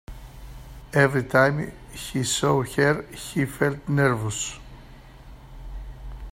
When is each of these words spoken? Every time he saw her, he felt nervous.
Every 0.95 1.23
time 1.25 1.71
he 1.91 2.23
saw 2.23 2.63
her, 2.63 3.03
he 3.11 3.45
felt 3.45 3.87
nervous. 3.87 4.57